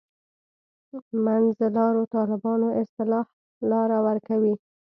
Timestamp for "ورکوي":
4.07-4.53